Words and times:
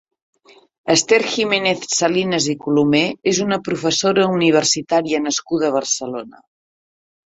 Esther 0.93 1.19
Giménez-Salinas 1.33 2.49
i 2.55 2.57
Colomer 2.65 3.05
és 3.35 3.45
una 3.47 3.63
professora 3.71 4.27
universitària 4.41 5.25
nascuda 5.31 5.73
a 5.75 5.81
Barcelona. 5.81 6.47